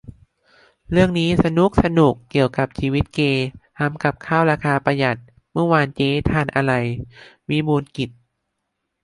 [0.91, 3.45] -เรื่องนี้สนุ๊กสนุก เกี่ยวกับชีวิตเกย์
[3.77, 5.17] ทำกับข้าวราคาประหยัด
[5.53, 6.73] "เมื่อวานเจ๊ทานอะไร?"
[7.49, 8.09] วิบูลย์กิจ